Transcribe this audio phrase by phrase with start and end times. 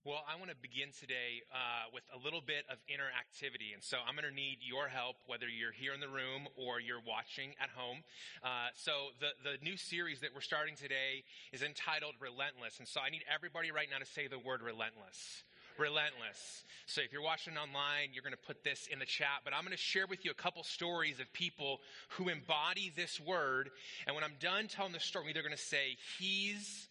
[0.00, 3.76] Well, I want to begin today uh, with a little bit of interactivity.
[3.76, 6.80] And so I'm going to need your help, whether you're here in the room or
[6.80, 8.00] you're watching at home.
[8.40, 11.20] Uh, so the, the new series that we're starting today
[11.52, 12.80] is entitled Relentless.
[12.80, 15.44] And so I need everybody right now to say the word relentless.
[15.76, 16.64] Relentless.
[16.88, 19.68] So if you're watching online, you're going to put this in the chat, but I'm
[19.68, 21.76] going to share with you a couple stories of people
[22.16, 23.68] who embody this word.
[24.06, 26.88] And when I'm done telling the story, I'm either going to say he's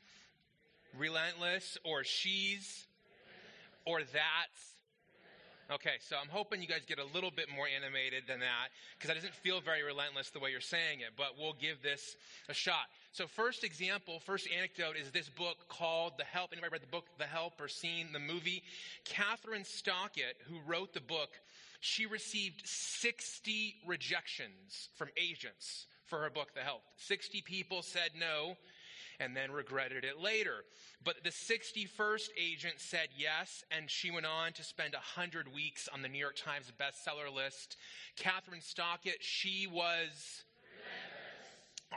[0.93, 2.85] relentless or she's
[3.89, 4.61] or that's.
[5.71, 9.09] Okay, so I'm hoping you guys get a little bit more animated than that because
[9.09, 12.15] that doesn't feel very relentless the way you're saying it, but we'll give this
[12.49, 12.89] a shot.
[13.11, 16.53] So, first example, first anecdote is this book called The Help.
[16.53, 18.63] Anybody read the book The Help or seen the movie?
[19.05, 21.29] Kathryn Stockett, who wrote the book,
[21.81, 26.81] she received 60 rejections from agents for her book, The Help.
[26.97, 28.55] 60 people said no
[29.19, 30.63] and then regretted it later.
[31.03, 36.01] But the 61st agent said yes, and she went on to spend 100 weeks on
[36.01, 37.77] the New York Times bestseller list.
[38.17, 40.43] Kathryn Stockett, she was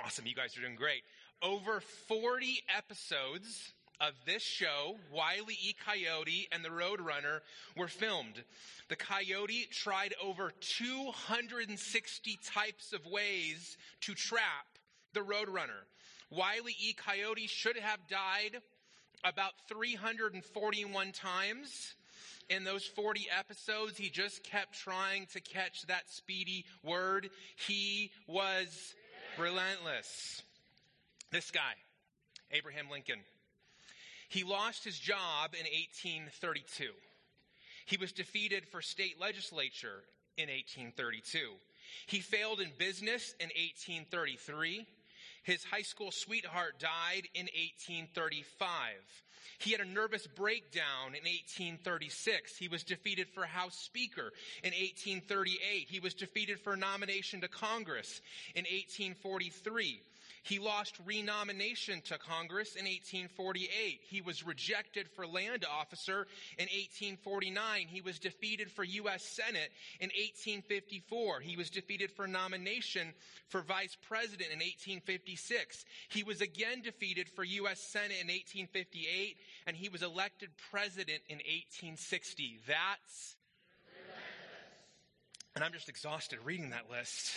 [0.04, 0.26] awesome.
[0.26, 1.02] You guys are doing great.
[1.42, 5.74] Over 40 episodes of this show, Wile E.
[5.84, 7.40] Coyote and the Roadrunner,
[7.76, 8.42] were filmed.
[8.88, 14.66] The Coyote tried over 260 types of ways to trap
[15.12, 15.86] the Roadrunner.
[16.32, 16.94] Wile E.
[16.94, 18.56] Coyote should have died
[19.22, 21.94] about 341 times.
[22.48, 27.28] In those 40 episodes, he just kept trying to catch that speedy word.
[27.56, 28.94] He was
[29.38, 30.42] relentless.
[31.30, 31.74] This guy,
[32.50, 33.20] Abraham Lincoln,
[34.28, 36.86] he lost his job in 1832.
[37.84, 40.02] He was defeated for state legislature
[40.38, 41.38] in 1832.
[42.06, 44.86] He failed in business in 1833.
[45.42, 48.94] His high school sweetheart died in 1835.
[49.58, 52.56] He had a nervous breakdown in 1836.
[52.56, 54.32] He was defeated for House Speaker
[54.62, 55.88] in 1838.
[55.88, 58.20] He was defeated for nomination to Congress
[58.54, 60.00] in 1843.
[60.42, 64.00] He lost renomination to Congress in 1848.
[64.02, 66.26] He was rejected for land officer
[66.58, 67.86] in 1849.
[67.88, 69.22] He was defeated for U.S.
[69.22, 69.70] Senate
[70.00, 71.40] in 1854.
[71.40, 73.12] He was defeated for nomination
[73.48, 75.84] for vice president in 1856.
[76.08, 77.80] He was again defeated for U.S.
[77.80, 79.36] Senate in 1858,
[79.68, 82.58] and he was elected president in 1860.
[82.66, 83.36] That's.
[85.54, 87.36] And I'm just exhausted reading that list.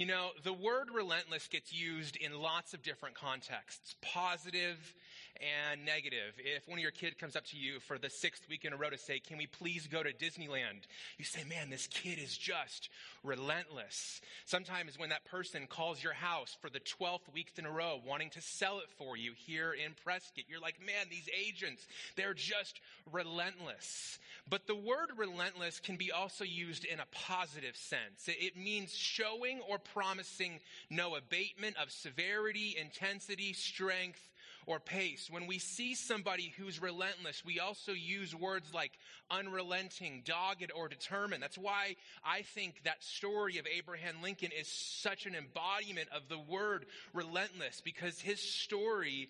[0.00, 4.94] You know, the word relentless gets used in lots of different contexts, positive
[5.40, 6.34] and negative.
[6.38, 8.76] If one of your kid comes up to you for the sixth week in a
[8.76, 10.86] row to say, can we please go to Disneyland?
[11.18, 12.88] You say, man, this kid is just
[13.22, 14.20] relentless.
[14.44, 18.30] Sometimes when that person calls your house for the 12th week in a row wanting
[18.30, 21.86] to sell it for you here in Prescott, you're like, man, these agents,
[22.16, 22.80] they're just
[23.12, 24.18] relentless.
[24.48, 28.26] But the word relentless can be also used in a positive sense.
[28.26, 34.29] It means showing or promising no abatement of severity, intensity, strength,
[34.70, 35.28] or pace.
[35.28, 38.92] When we see somebody who's relentless, we also use words like
[39.28, 41.42] unrelenting, dogged, or determined.
[41.42, 46.38] That's why I think that story of Abraham Lincoln is such an embodiment of the
[46.38, 49.28] word relentless because his story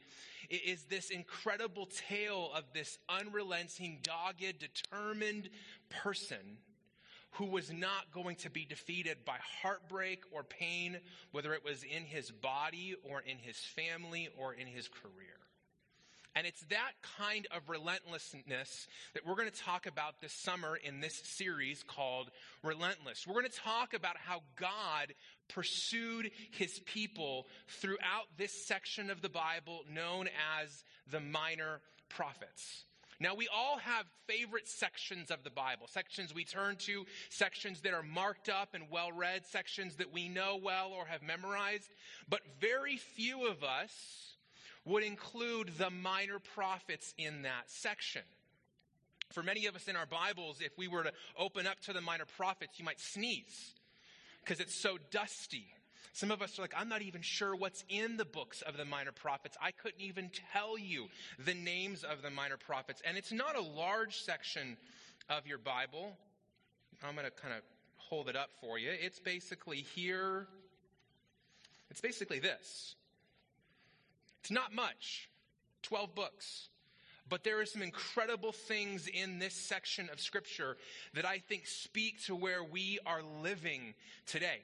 [0.50, 5.48] is this incredible tale of this unrelenting, dogged, determined
[5.88, 6.58] person
[7.32, 10.98] who was not going to be defeated by heartbreak or pain,
[11.32, 15.40] whether it was in his body or in his family or in his career.
[16.36, 21.00] And it's that kind of relentlessness that we're going to talk about this summer in
[21.00, 22.30] this series called
[22.62, 23.26] Relentless.
[23.26, 25.12] We're going to talk about how God
[25.48, 27.46] pursued his people
[27.80, 30.28] throughout this section of the Bible known
[30.62, 32.84] as the Minor Prophets.
[33.22, 37.92] Now, we all have favorite sections of the Bible, sections we turn to, sections that
[37.92, 41.90] are marked up and well read, sections that we know well or have memorized,
[42.30, 44.36] but very few of us
[44.86, 48.22] would include the minor prophets in that section.
[49.28, 52.00] For many of us in our Bibles, if we were to open up to the
[52.00, 53.74] minor prophets, you might sneeze
[54.42, 55.66] because it's so dusty.
[56.12, 58.84] Some of us are like, I'm not even sure what's in the books of the
[58.84, 59.56] minor prophets.
[59.60, 61.06] I couldn't even tell you
[61.44, 63.00] the names of the minor prophets.
[63.06, 64.76] And it's not a large section
[65.28, 66.16] of your Bible.
[67.06, 67.62] I'm going to kind of
[67.96, 68.90] hold it up for you.
[68.90, 70.48] It's basically here.
[71.90, 72.96] It's basically this.
[74.40, 75.30] It's not much
[75.82, 76.68] 12 books.
[77.28, 80.76] But there are some incredible things in this section of Scripture
[81.14, 83.94] that I think speak to where we are living
[84.26, 84.62] today.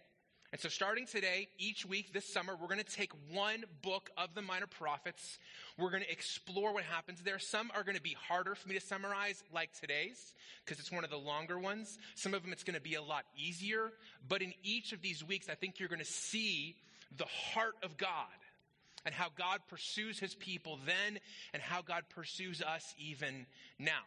[0.56, 4.34] And so, starting today, each week this summer, we're going to take one book of
[4.34, 5.38] the Minor Prophets.
[5.76, 7.38] We're going to explore what happens there.
[7.38, 10.32] Some are going to be harder for me to summarize, like today's,
[10.64, 11.98] because it's one of the longer ones.
[12.14, 13.92] Some of them it's going to be a lot easier.
[14.26, 16.74] But in each of these weeks, I think you're going to see
[17.18, 18.24] the heart of God
[19.04, 21.20] and how God pursues his people then
[21.52, 23.44] and how God pursues us even
[23.78, 24.04] now.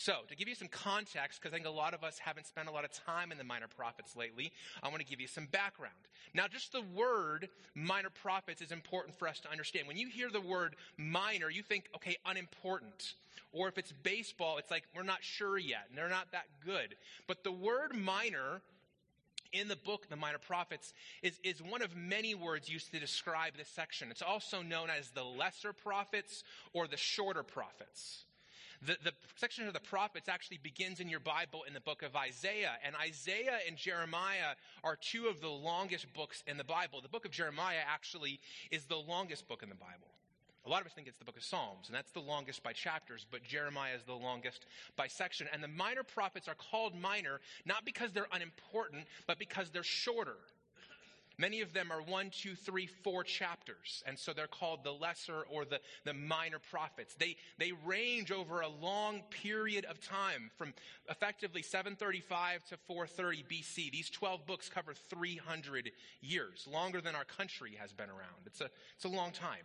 [0.00, 2.68] So, to give you some context, because I think a lot of us haven't spent
[2.68, 5.46] a lot of time in the minor prophets lately, I want to give you some
[5.46, 5.96] background.
[6.32, 9.88] Now, just the word minor prophets is important for us to understand.
[9.88, 13.14] When you hear the word minor, you think, okay, unimportant.
[13.52, 16.94] Or if it's baseball, it's like, we're not sure yet, and they're not that good.
[17.26, 18.62] But the word minor
[19.52, 20.94] in the book, the Minor Prophets,
[21.24, 24.12] is, is one of many words used to describe this section.
[24.12, 28.26] It's also known as the lesser prophets or the shorter prophets.
[28.86, 32.14] The, the section of the prophets actually begins in your Bible in the book of
[32.14, 32.72] Isaiah.
[32.84, 34.54] And Isaiah and Jeremiah
[34.84, 37.00] are two of the longest books in the Bible.
[37.00, 38.40] The book of Jeremiah actually
[38.70, 40.08] is the longest book in the Bible.
[40.66, 42.72] A lot of us think it's the book of Psalms, and that's the longest by
[42.72, 44.66] chapters, but Jeremiah is the longest
[44.96, 45.46] by section.
[45.52, 50.36] And the minor prophets are called minor not because they're unimportant, but because they're shorter.
[51.38, 54.02] Many of them are one, two, three, four chapters.
[54.06, 57.14] And so they're called the lesser or the, the minor prophets.
[57.14, 60.74] They, they range over a long period of time from
[61.08, 63.92] effectively 735 to 430 BC.
[63.92, 68.46] These 12 books cover 300 years, longer than our country has been around.
[68.46, 69.64] It's a, it's a long time.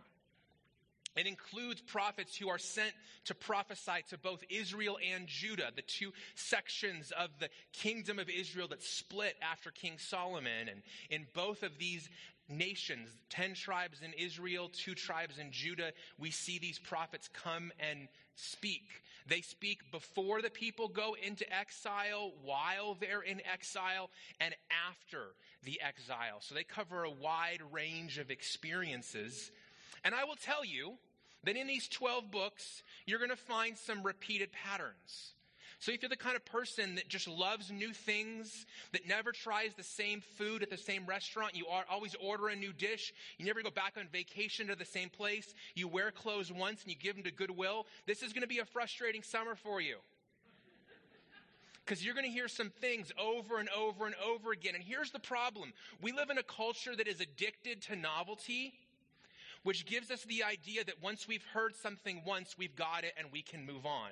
[1.16, 2.92] It includes prophets who are sent
[3.26, 8.68] to prophesy to both Israel and Judah, the two sections of the kingdom of Israel
[8.68, 10.68] that split after King Solomon.
[10.68, 12.08] And in both of these
[12.48, 18.08] nations, 10 tribes in Israel, two tribes in Judah, we see these prophets come and
[18.34, 19.02] speak.
[19.26, 24.54] They speak before the people go into exile, while they're in exile, and
[24.90, 25.28] after
[25.62, 26.38] the exile.
[26.40, 29.50] So they cover a wide range of experiences
[30.04, 30.94] and I will tell you
[31.44, 35.34] that in these 12 books, you're going to find some repeated patterns.
[35.78, 39.74] So if you're the kind of person that just loves new things, that never tries
[39.74, 43.44] the same food at the same restaurant, you are always order a new dish, you
[43.44, 46.96] never go back on vacation to the same place, you wear clothes once and you
[46.96, 49.96] give them to Goodwill, this is going to be a frustrating summer for you.
[51.84, 54.74] Because you're going to hear some things over and over and over again.
[54.74, 55.74] And here's the problem.
[56.00, 58.72] We live in a culture that is addicted to novelty
[59.64, 63.28] which gives us the idea that once we've heard something once, we've got it and
[63.32, 64.10] we can move on.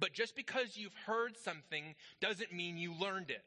[0.00, 3.44] But just because you've heard something doesn't mean you learned it.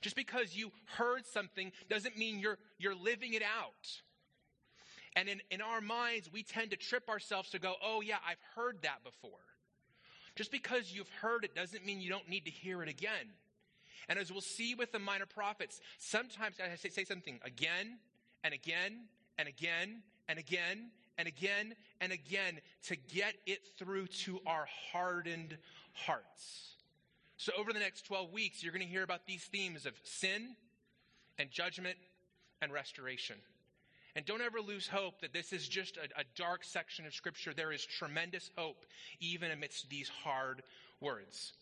[0.00, 4.00] Just because you heard something doesn't mean you're, you're living it out.
[5.14, 8.40] And in, in our minds, we tend to trip ourselves to go, oh, yeah, I've
[8.54, 9.40] heard that before.
[10.36, 13.34] Just because you've heard it doesn't mean you don't need to hear it again.
[14.08, 17.98] And as we'll see with the minor prophets, sometimes I say, say something again
[18.42, 24.40] and again and again and again and again and again to get it through to
[24.46, 25.56] our hardened
[25.92, 26.76] hearts.
[27.36, 30.54] So, over the next 12 weeks, you're going to hear about these themes of sin
[31.38, 31.96] and judgment
[32.60, 33.36] and restoration.
[34.14, 37.54] And don't ever lose hope that this is just a, a, dark section of Scripture.
[37.54, 38.84] There is tremendous hope
[39.20, 40.62] even amidst these hard
[41.00, 41.54] words.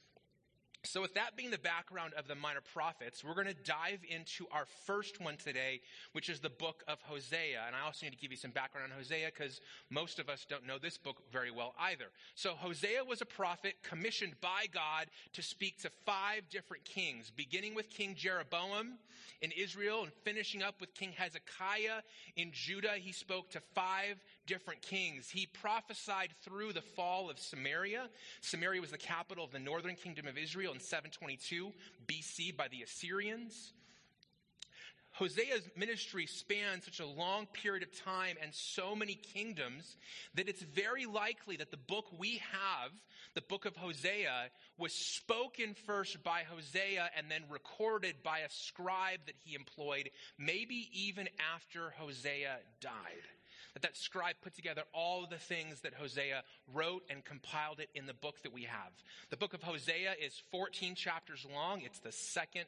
[0.84, 4.46] So, with that being the background of the minor prophets, we're going to dive into
[4.50, 5.82] our first one today,
[6.12, 7.62] which is the book of Hosea.
[7.66, 9.60] And I also need to give you some background on Hosea because
[9.90, 12.06] most of us don't know this book very well either.
[12.34, 17.74] So, Hosea was a prophet commissioned by God to speak to five different kings, beginning
[17.74, 18.98] with King Jeroboam
[19.42, 22.00] in Israel and finishing up with King Hezekiah
[22.36, 22.94] in Judah.
[22.96, 24.16] He spoke to five
[24.46, 25.30] different kings.
[25.30, 28.08] He prophesied through the fall of Samaria.
[28.40, 31.72] Samaria was the capital of the northern kingdom of Israel in 722
[32.06, 33.72] BC by the Assyrians.
[35.12, 39.96] Hosea's ministry spans such a long period of time and so many kingdoms
[40.34, 42.92] that it's very likely that the book we have,
[43.34, 49.20] the book of Hosea, was spoken first by Hosea and then recorded by a scribe
[49.26, 53.24] that he employed, maybe even after Hosea died
[53.74, 58.06] that that scribe put together all the things that Hosea wrote and compiled it in
[58.06, 58.92] the book that we have.
[59.30, 61.82] The book of Hosea is 14 chapters long.
[61.82, 62.66] It's the second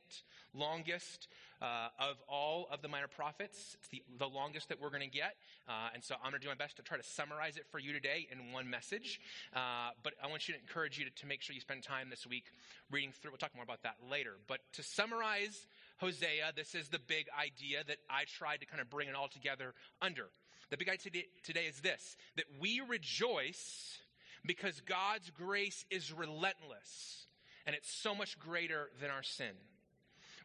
[0.54, 1.28] longest
[1.60, 3.76] uh, of all of the minor prophets.
[3.78, 5.36] It's the, the longest that we're going to get.
[5.68, 7.78] Uh, and so I'm going to do my best to try to summarize it for
[7.78, 9.20] you today in one message.
[9.54, 12.10] Uh, but I want you to encourage you to, to make sure you spend time
[12.10, 12.44] this week
[12.90, 13.30] reading through.
[13.30, 14.34] We'll talk more about that later.
[14.48, 15.66] But to summarize
[15.98, 19.28] Hosea, this is the big idea that I tried to kind of bring it all
[19.28, 20.28] together under.
[20.72, 23.98] The big idea today is this that we rejoice
[24.46, 27.26] because God's grace is relentless
[27.66, 29.52] and it's so much greater than our sin.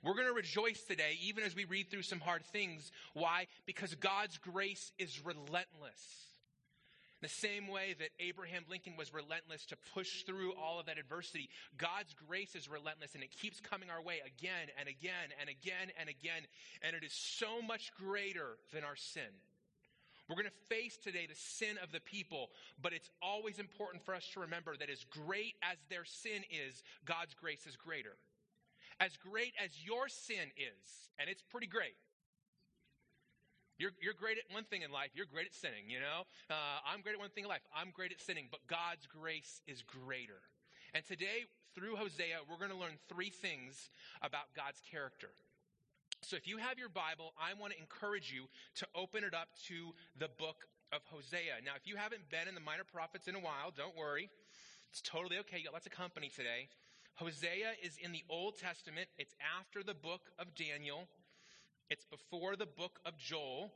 [0.03, 2.91] We're going to rejoice today, even as we read through some hard things.
[3.13, 3.48] Why?
[3.65, 6.27] Because God's grace is relentless.
[7.22, 11.50] The same way that Abraham Lincoln was relentless to push through all of that adversity,
[11.77, 15.88] God's grace is relentless and it keeps coming our way again and again and again
[15.98, 16.43] and again.
[16.81, 19.31] And it is so much greater than our sin.
[20.27, 22.50] We're going to face today the sin of the people,
[22.81, 26.84] but it's always important for us to remember that as great as their sin is,
[27.05, 28.17] God's grace is greater.
[29.00, 31.96] As great as your sin is, and it's pretty great.
[33.77, 35.12] You're, you're great at one thing in life.
[35.13, 36.25] You're great at sinning, you know?
[36.50, 37.62] Uh, I'm great at one thing in life.
[37.75, 40.41] I'm great at sinning, but God's grace is greater.
[40.93, 43.91] And today, through Hosea, we're going to learn three things
[44.22, 45.29] about God's character.
[46.27, 48.51] So if you have your Bible, I want to encourage you
[48.84, 51.63] to open it up to the book of Hosea.
[51.63, 54.29] Now, if you haven't been in the minor prophets in a while, don't worry.
[54.91, 55.60] It's totally okay.
[55.60, 56.67] You got lots of company today.
[57.15, 59.07] Hosea is in the Old Testament.
[59.17, 61.07] It's after the book of Daniel.
[61.89, 63.72] It's before the book of Joel.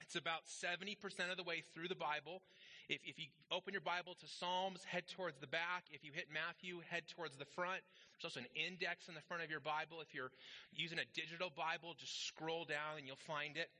[0.00, 0.94] It's about 70%
[1.32, 2.42] of the way through the Bible.
[2.88, 5.90] If, if you open your Bible to Psalms, head towards the back.
[5.90, 7.82] If you hit Matthew, head towards the front.
[8.14, 9.98] There's also an index in the front of your Bible.
[10.00, 10.30] If you're
[10.70, 13.70] using a digital Bible, just scroll down and you'll find it.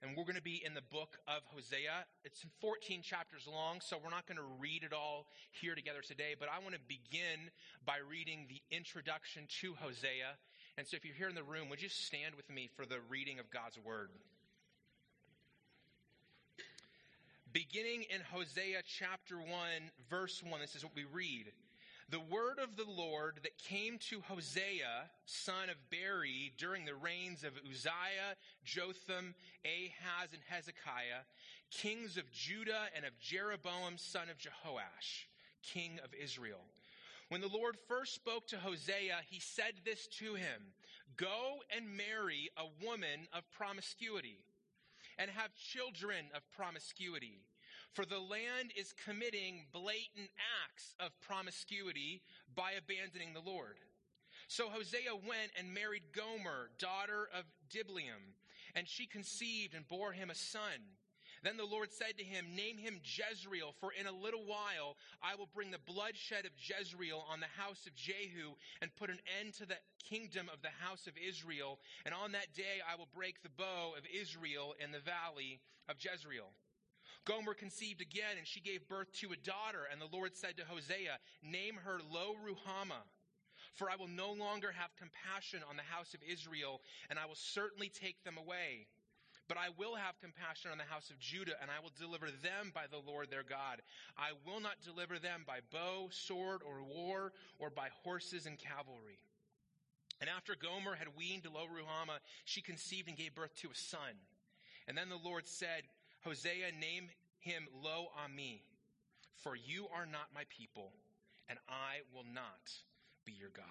[0.00, 2.06] And we're going to be in the book of Hosea.
[2.24, 6.36] It's 14 chapters long, so we're not going to read it all here together today,
[6.38, 7.50] but I want to begin
[7.84, 10.38] by reading the introduction to Hosea.
[10.78, 13.02] And so if you're here in the room, would you stand with me for the
[13.10, 14.10] reading of God's word?
[17.52, 19.48] Beginning in Hosea chapter 1,
[20.10, 21.46] verse 1, this is what we read.
[22.10, 27.44] The word of the Lord that came to Hosea, son of Beeri, during the reigns
[27.44, 31.24] of Uzziah, Jotham, Ahaz, and Hezekiah,
[31.70, 35.26] kings of Judah, and of Jeroboam, son of Jehoash,
[35.62, 36.64] king of Israel.
[37.28, 40.72] When the Lord first spoke to Hosea, he said this to him
[41.16, 44.38] Go and marry a woman of promiscuity
[45.18, 47.42] and have children of promiscuity.
[47.92, 50.30] For the land is committing blatant
[50.64, 52.22] acts of promiscuity
[52.54, 53.78] by abandoning the Lord.
[54.46, 58.34] So Hosea went and married Gomer, daughter of Diblaim,
[58.74, 60.96] and she conceived and bore him a son.
[61.42, 65.34] Then the Lord said to him, Name him Jezreel, for in a little while I
[65.36, 69.54] will bring the bloodshed of Jezreel on the house of Jehu and put an end
[69.54, 71.78] to the kingdom of the house of Israel.
[72.04, 75.96] And on that day I will break the bow of Israel in the valley of
[76.00, 76.50] Jezreel.
[77.24, 79.86] Gomer conceived again, and she gave birth to a daughter.
[79.92, 83.04] And the Lord said to Hosea, Name her Lo Ruhamah.
[83.74, 86.80] For I will no longer have compassion on the house of Israel,
[87.10, 88.88] and I will certainly take them away.
[89.48, 92.70] But I will have compassion on the house of Judah, and I will deliver them
[92.74, 93.80] by the Lord their God.
[94.16, 99.18] I will not deliver them by bow, sword, or war, or by horses and cavalry.
[100.20, 104.20] And after Gomer had weaned Lo Ruhamah, she conceived and gave birth to a son.
[104.86, 105.84] And then the Lord said,
[106.24, 108.60] Hosea, name him Lo Ammi,
[109.36, 110.92] for you are not my people,
[111.48, 112.72] and I will not
[113.24, 113.64] be your God.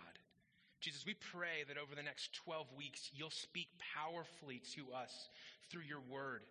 [0.79, 3.67] Jesus, we pray that over the next 12 weeks, you'll speak
[3.97, 5.29] powerfully to us
[5.69, 6.45] through your word.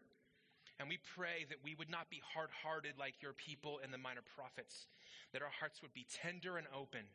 [0.78, 4.02] And we pray that we would not be hard hearted like your people and the
[4.02, 4.90] minor prophets,
[5.32, 7.06] that our hearts would be tender and open,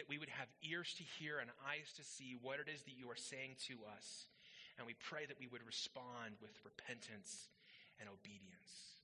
[0.00, 2.96] that we would have ears to hear and eyes to see what it is that
[2.96, 4.30] you are saying to us.
[4.78, 7.52] And we pray that we would respond with repentance
[8.00, 9.02] and obedience.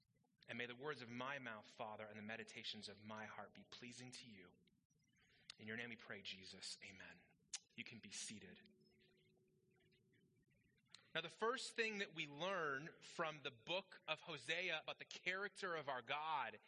[0.48, 3.68] And may the words of my mouth, Father, and the meditations of my heart be
[3.76, 4.48] pleasing to you.
[5.60, 6.80] In your name we pray, Jesus.
[6.88, 7.27] Amen.
[7.78, 8.58] You can be seated.
[11.14, 15.76] Now, the first thing that we learn from the book of Hosea about the character
[15.76, 16.58] of our God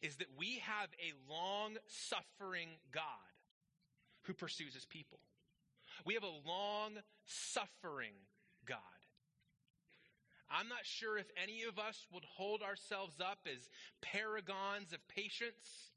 [0.00, 3.02] is that we have a long suffering God
[4.22, 5.18] who pursues his people.
[6.06, 8.14] We have a long suffering
[8.64, 8.78] God.
[10.50, 13.68] I'm not sure if any of us would hold ourselves up as
[14.02, 15.90] paragons of patience,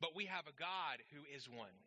[0.00, 1.83] but we have a God who is one.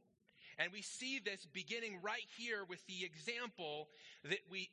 [0.58, 3.90] And we see this beginning right here with the example
[4.24, 4.70] that we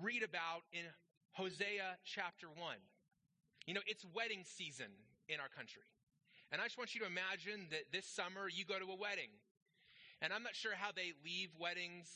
[0.00, 0.84] read about in
[1.32, 2.76] Hosea chapter 1.
[3.66, 4.88] You know, it's wedding season
[5.28, 5.84] in our country.
[6.50, 9.28] And I just want you to imagine that this summer you go to a wedding.
[10.22, 12.08] And I'm not sure how they leave weddings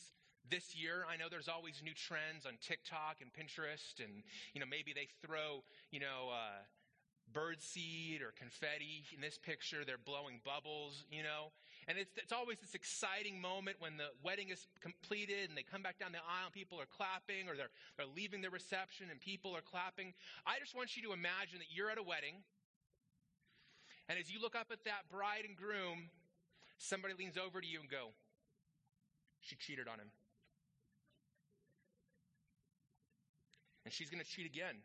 [0.50, 1.04] this year.
[1.06, 5.06] I know there's always new trends on TikTok and Pinterest, and you know maybe they
[5.24, 6.64] throw you know uh,
[7.32, 9.04] bird seed or confetti.
[9.14, 11.04] In this picture, they're blowing bubbles.
[11.10, 11.50] You know,
[11.88, 15.82] and it's, it's always this exciting moment when the wedding is completed and they come
[15.82, 19.18] back down the aisle and people are clapping or they're, they're leaving the reception and
[19.20, 20.14] people are clapping.
[20.46, 22.44] I just want you to imagine that you're at a wedding
[24.08, 26.10] and as you look up at that bride and groom,
[26.78, 28.10] somebody leans over to you and go,
[29.40, 30.10] she cheated on him.
[33.84, 34.76] And she's going to cheat again.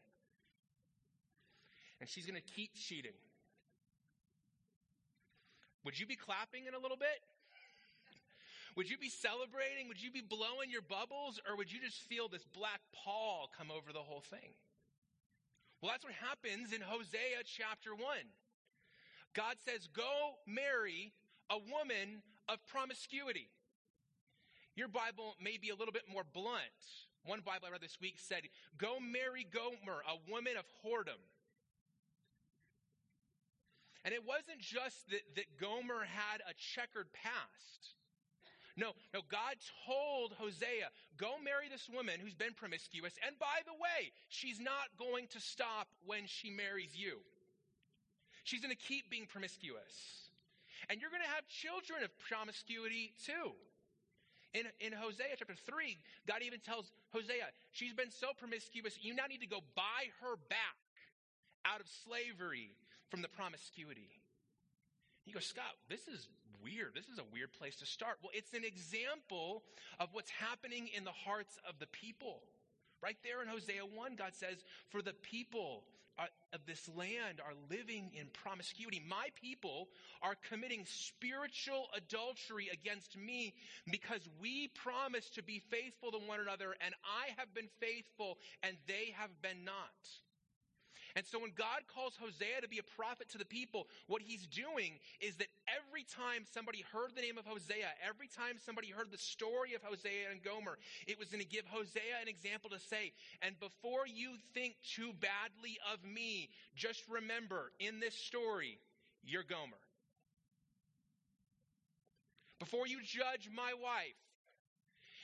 [2.00, 3.18] And she's going to keep cheating.
[5.84, 7.22] Would you be clapping in a little bit?
[8.76, 9.88] Would you be celebrating?
[9.88, 11.40] Would you be blowing your bubbles?
[11.50, 14.54] Or would you just feel this black pall come over the whole thing?
[15.82, 18.04] Well, that's what happens in Hosea chapter 1.
[19.34, 21.14] God says, Go marry
[21.50, 23.50] a woman of promiscuity.
[24.76, 26.84] Your Bible may be a little bit more blunt.
[27.26, 28.44] One Bible I read this week said,
[28.78, 31.22] Go marry Gomer, a woman of whoredom.
[34.06, 37.98] And it wasn't just that, that Gomer had a checkered past.
[38.78, 39.58] No, no, God
[39.90, 43.18] told Hosea, go marry this woman who's been promiscuous.
[43.26, 47.18] And by the way, she's not going to stop when she marries you.
[48.44, 50.30] She's going to keep being promiscuous.
[50.90, 53.58] And you're going to have children of promiscuity too.
[54.54, 59.26] In, in Hosea chapter 3, God even tells Hosea, she's been so promiscuous, you now
[59.28, 60.78] need to go buy her back
[61.66, 62.78] out of slavery
[63.10, 64.10] from the promiscuity.
[65.26, 66.28] You go, Scott, this is
[66.64, 66.94] weird.
[66.96, 68.18] This is a weird place to start.
[68.22, 69.64] Well, it's an example
[70.00, 72.42] of what's happening in the hearts of the people.
[73.02, 75.84] Right there in Hosea 1, God says, For the people
[76.18, 79.02] uh, of this land are living in promiscuity.
[79.08, 79.88] My people
[80.22, 83.54] are committing spiritual adultery against me
[83.92, 88.76] because we promised to be faithful to one another, and I have been faithful, and
[88.88, 89.76] they have been not.
[91.18, 94.46] And so when God calls Hosea to be a prophet to the people, what he's
[94.46, 99.10] doing is that every time somebody heard the name of Hosea, every time somebody heard
[99.10, 102.78] the story of Hosea and Gomer, it was going to give Hosea an example to
[102.78, 108.78] say, and before you think too badly of me, just remember in this story,
[109.26, 109.82] you're Gomer.
[112.60, 114.22] Before you judge my wife,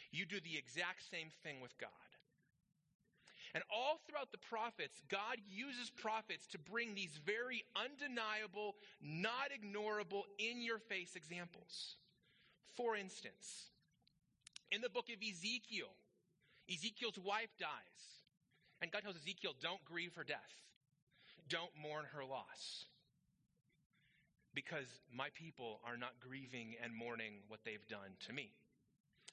[0.10, 2.03] you do the exact same thing with God.
[3.54, 10.24] And all throughout the prophets, God uses prophets to bring these very undeniable, not ignorable,
[10.40, 11.96] in your face examples.
[12.76, 13.70] For instance,
[14.72, 15.94] in the book of Ezekiel,
[16.72, 17.70] Ezekiel's wife dies.
[18.82, 20.62] And God tells Ezekiel, don't grieve her death,
[21.48, 22.86] don't mourn her loss.
[24.56, 28.52] Because my people are not grieving and mourning what they've done to me.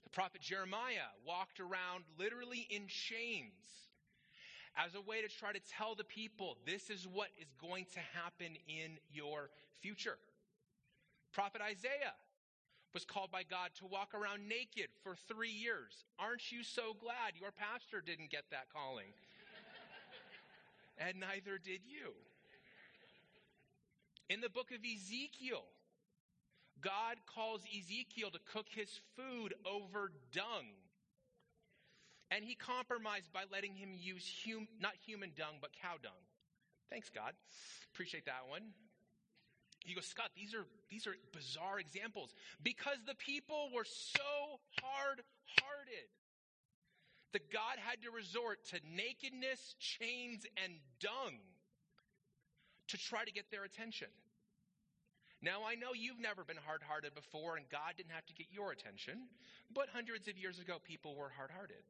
[0.05, 3.90] The prophet Jeremiah walked around literally in chains
[4.77, 8.01] as a way to try to tell the people this is what is going to
[8.15, 10.19] happen in your future.
[11.33, 12.15] Prophet Isaiah
[12.93, 16.05] was called by God to walk around naked for three years.
[16.19, 19.07] Aren't you so glad your pastor didn't get that calling?
[20.99, 22.13] and neither did you.
[24.29, 25.65] In the book of Ezekiel,
[26.81, 30.75] God calls Ezekiel to cook his food over dung.
[32.31, 36.23] And he compromised by letting him use hum, not human dung, but cow dung.
[36.89, 37.33] Thanks, God.
[37.93, 38.63] Appreciate that one.
[39.87, 45.23] You go, Scott, these are, these are bizarre examples because the people were so hard
[45.59, 46.09] hearted
[47.33, 51.39] that God had to resort to nakedness, chains, and dung
[52.89, 54.09] to try to get their attention.
[55.43, 58.47] Now, I know you've never been hard hearted before, and God didn't have to get
[58.51, 59.31] your attention,
[59.73, 61.81] but hundreds of years ago, people were hard hearted.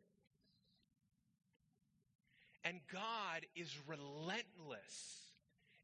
[2.71, 5.27] And God is relentless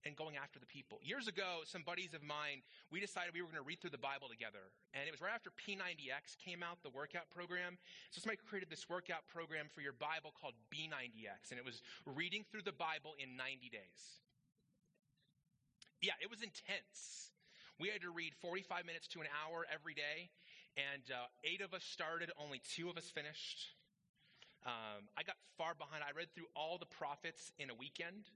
[0.07, 1.03] in going after the people.
[1.03, 2.63] Years ago, some buddies of mine,
[2.95, 4.71] we decided we were going to read through the Bible together.
[4.95, 7.75] And it was right after P90X came out, the workout program.
[8.15, 11.51] So somebody created this workout program for your Bible called B90X.
[11.51, 14.23] And it was reading through the Bible in 90 days.
[15.99, 17.35] Yeah, it was intense.
[17.83, 20.31] We had to read 45 minutes to an hour every day.
[20.79, 23.75] And uh, eight of us started, only two of us finished.
[24.67, 26.03] Um, I got far behind.
[26.03, 28.27] I read through all the prophets in a weekend.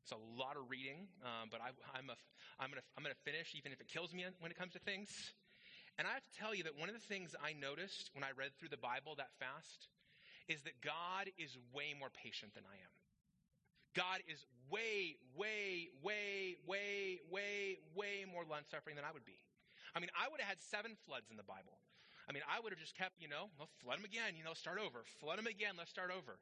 [0.00, 3.88] It's a lot of reading, um, but I, am going to finish even if it
[3.88, 5.12] kills me when it comes to things.
[5.98, 8.32] And I have to tell you that one of the things I noticed when I
[8.32, 9.92] read through the Bible that fast
[10.48, 12.94] is that God is way more patient than I am.
[13.92, 19.36] God is way, way, way, way, way, way more long suffering than I would be.
[19.92, 21.76] I mean, I would have had seven floods in the Bible.
[22.28, 24.54] I mean, I would have just kept, you know, well, flood them again, you know,
[24.54, 25.06] start over.
[25.22, 26.38] Flood them again, let's start over.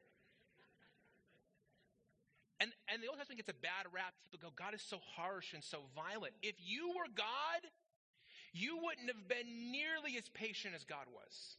[2.59, 4.15] And, and the Old Testament gets a bad rap.
[4.23, 6.33] People go, God is so harsh and so violent.
[6.41, 7.61] If you were God,
[8.53, 11.57] you wouldn't have been nearly as patient as God was.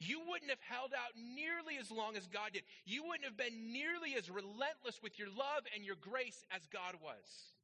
[0.00, 2.64] You wouldn't have held out nearly as long as God did.
[2.84, 6.96] You wouldn't have been nearly as relentless with your love and your grace as God
[7.00, 7.54] was.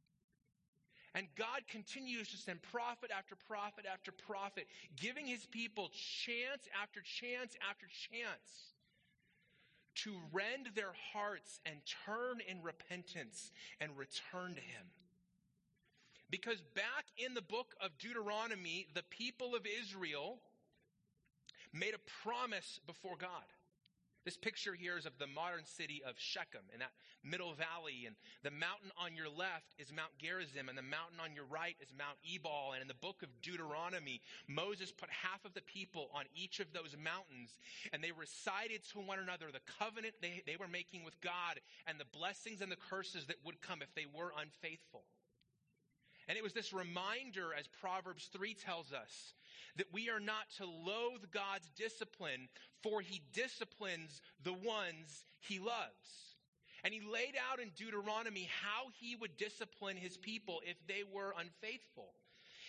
[1.15, 4.67] And God continues to send prophet after prophet after prophet,
[4.97, 8.75] giving his people chance after chance after chance
[9.97, 14.87] to rend their hearts and turn in repentance and return to him.
[16.29, 20.39] Because back in the book of Deuteronomy, the people of Israel
[21.73, 23.45] made a promise before God.
[24.27, 26.91] This picture here is of the modern city of Shechem in that
[27.23, 28.11] middle valley.
[28.11, 31.77] And the mountain on your left is Mount Gerizim, and the mountain on your right
[31.81, 32.75] is Mount Ebal.
[32.75, 36.73] And in the book of Deuteronomy, Moses put half of the people on each of
[36.75, 37.55] those mountains,
[37.93, 41.95] and they recited to one another the covenant they, they were making with God and
[41.95, 45.07] the blessings and the curses that would come if they were unfaithful.
[46.29, 49.35] And it was this reminder, as Proverbs 3 tells us,
[49.77, 52.49] that we are not to loathe God's discipline,
[52.83, 56.35] for he disciplines the ones he loves.
[56.83, 61.35] And he laid out in Deuteronomy how he would discipline his people if they were
[61.39, 62.13] unfaithful.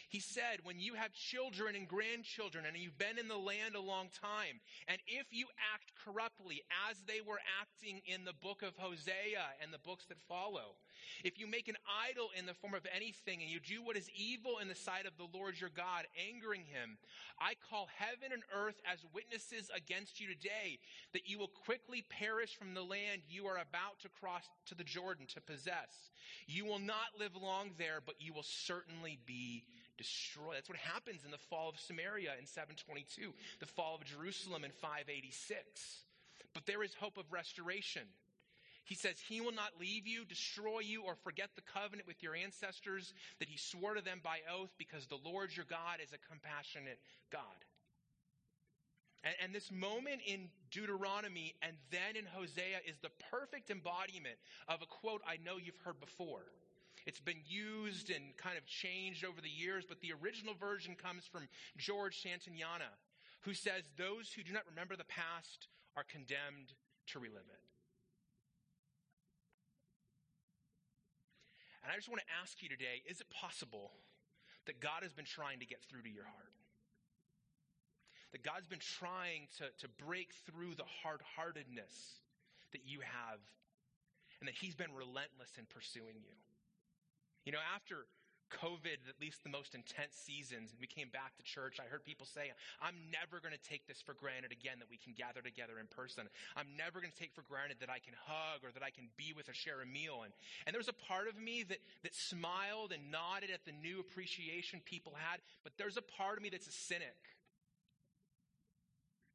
[0.10, 3.82] He said, when you have children and grandchildren and you've been in the land a
[3.82, 8.78] long time, and if you act corruptly as they were acting in the book of
[8.78, 10.80] Hosea and the books that follow,
[11.24, 11.76] if you make an
[12.10, 15.06] idol in the form of anything and you do what is evil in the sight
[15.06, 16.98] of the Lord your God, angering him,
[17.40, 20.80] I call heaven and earth as witnesses against you today
[21.14, 24.84] that you will quickly perish from the land you are about to cross to the
[24.84, 26.12] Jordan to possess.
[26.48, 29.64] You will not live long there, but you will certainly be
[29.98, 30.56] destroyed.
[30.56, 34.72] That's what happens in the fall of Samaria in 722, the fall of Jerusalem in
[34.72, 35.58] 586.
[36.54, 38.04] But there is hope of restoration.
[38.86, 42.36] He says, He will not leave you, destroy you, or forget the covenant with your
[42.36, 46.32] ancestors that He swore to them by oath, because the Lord your God is a
[46.32, 47.42] compassionate God.
[49.24, 54.38] And, and, this moment in Deuteronomy and then in Hosea is the perfect embodiment
[54.70, 56.46] of a quote I know you've heard before.
[57.08, 61.24] It's been used and kind of changed over the years, but the original version comes
[61.24, 62.92] from George Santayana,
[63.48, 66.76] who says, Those who do not remember the past are condemned
[67.16, 67.64] to relive it.
[71.80, 73.96] And I just want to ask you today is it possible
[74.68, 76.60] that God has been trying to get through to your heart?
[78.36, 82.20] That God's been trying to, to break through the hard heartedness
[82.76, 83.40] that you have,
[84.44, 86.36] and that He's been relentless in pursuing you.
[87.48, 88.04] You know, after
[88.52, 92.04] COVID, at least the most intense seasons, and we came back to church, I heard
[92.04, 92.52] people say,
[92.84, 95.88] I'm never going to take this for granted again that we can gather together in
[95.88, 96.28] person.
[96.60, 99.08] I'm never going to take for granted that I can hug or that I can
[99.16, 100.28] be with or share a meal.
[100.28, 100.36] And,
[100.68, 104.04] and there was a part of me that, that smiled and nodded at the new
[104.04, 107.32] appreciation people had, but there's a part of me that's a cynic.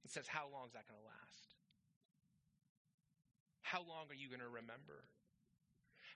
[0.05, 1.57] It says, How long is that going to last?
[3.64, 5.09] How long are you going to remember?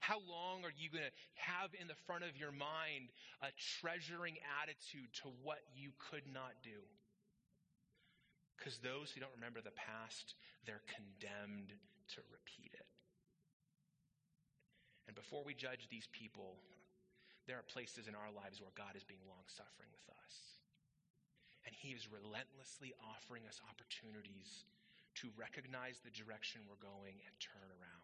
[0.00, 3.10] How long are you going to have in the front of your mind
[3.42, 6.80] a treasuring attitude to what you could not do?
[8.56, 11.72] Because those who don't remember the past, they're condemned
[12.16, 12.88] to repeat it.
[15.06, 16.58] And before we judge these people,
[17.46, 20.34] there are places in our lives where God is being long suffering with us.
[21.62, 24.66] And He is relentlessly offering us opportunities
[25.22, 27.95] to recognize the direction we're going and turn around.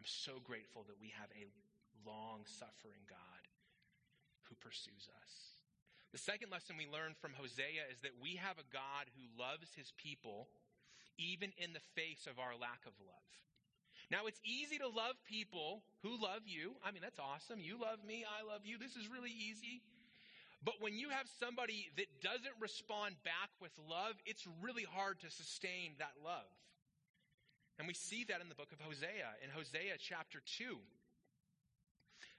[0.00, 1.44] I'm so grateful that we have a
[2.08, 3.44] long suffering God
[4.48, 5.60] who pursues us.
[6.16, 9.76] The second lesson we learn from Hosea is that we have a God who loves
[9.76, 10.48] his people
[11.20, 13.28] even in the face of our lack of love.
[14.08, 16.80] Now, it's easy to love people who love you.
[16.80, 17.60] I mean, that's awesome.
[17.60, 18.80] You love me, I love you.
[18.80, 19.84] This is really easy.
[20.64, 25.28] But when you have somebody that doesn't respond back with love, it's really hard to
[25.28, 26.48] sustain that love.
[27.80, 29.40] And we see that in the book of Hosea.
[29.40, 30.76] In Hosea chapter 2,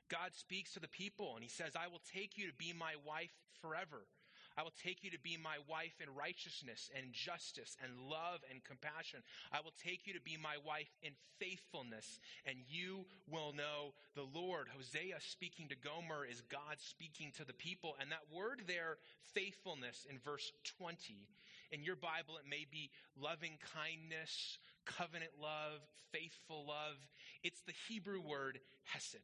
[0.07, 2.93] God speaks to the people and he says, I will take you to be my
[3.09, 4.05] wife forever.
[4.53, 8.61] I will take you to be my wife in righteousness and justice and love and
[8.63, 9.25] compassion.
[9.49, 14.27] I will take you to be my wife in faithfulness, and you will know the
[14.27, 14.67] Lord.
[14.69, 17.95] Hosea speaking to Gomer is God speaking to the people.
[17.99, 19.01] And that word there,
[19.33, 21.25] faithfulness, in verse 20,
[21.71, 25.79] in your Bible, it may be loving kindness, covenant love,
[26.11, 26.97] faithful love.
[27.43, 29.23] It's the Hebrew word hesed.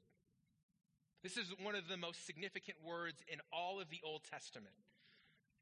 [1.23, 4.75] This is one of the most significant words in all of the Old Testament.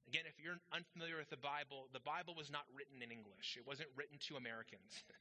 [0.07, 3.57] Again, if you're unfamiliar with the Bible, the Bible was not written in English.
[3.57, 5.03] It wasn't written to Americans.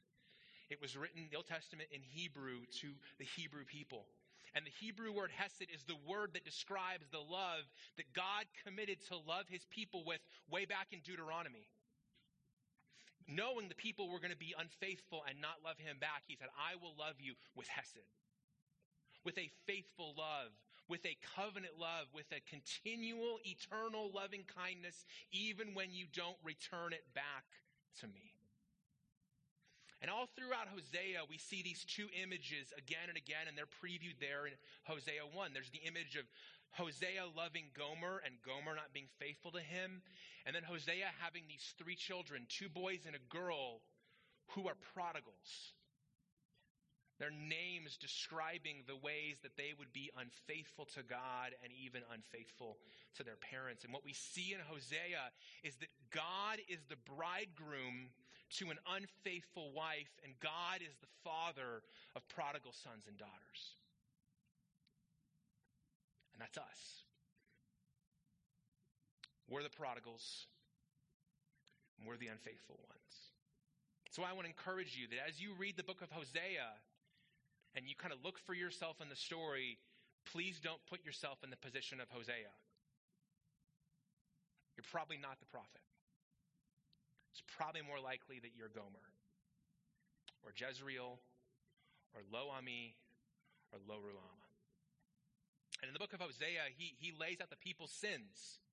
[0.67, 4.07] It was written, the Old Testament, in Hebrew to the Hebrew people.
[4.55, 8.97] And the Hebrew word hesed is the word that describes the love that God committed
[9.09, 11.69] to love his people with way back in Deuteronomy
[13.27, 16.49] knowing the people were going to be unfaithful and not love him back, he said,
[16.53, 18.05] I will love you with Hesed,
[19.23, 20.51] with a faithful love,
[20.87, 26.93] with a covenant love, with a continual, eternal loving kindness, even when you don't return
[26.93, 27.45] it back
[28.01, 28.34] to me.
[30.05, 34.21] And all throughout Hosea, we see these two images again and again, and they're previewed
[34.21, 34.53] there in
[34.85, 35.49] Hosea 1.
[35.49, 36.29] There's the image of
[36.77, 40.05] Hosea loving Gomer and Gomer not being faithful to him.
[40.45, 43.81] And then Hosea having these three children, two boys and a girl,
[44.53, 45.73] who are prodigals.
[47.17, 52.77] Their names describing the ways that they would be unfaithful to God and even unfaithful
[53.17, 53.81] to their parents.
[53.81, 58.13] And what we see in Hosea is that God is the bridegroom
[58.59, 61.83] to an unfaithful wife, and God is the father
[62.15, 63.61] of prodigal sons and daughters.
[66.33, 67.03] And that's us.
[69.49, 70.47] We're the prodigals,
[72.05, 73.13] we're the unfaithful ones.
[74.11, 76.73] So I want to encourage you that as you read the book of Hosea,
[77.75, 79.77] and you kind of look for yourself in the story,
[80.31, 82.55] please don't put yourself in the position of Hosea.
[84.75, 85.84] You're probably not the prophet.
[87.35, 89.11] It's probably more likely that you're Gomer,
[90.39, 91.19] or Jezreel,
[92.15, 92.95] or Lo Ammi,
[93.75, 94.47] or Lo Ruhamah.
[95.83, 98.63] And in the book of Hosea, he, he lays out the people's sins.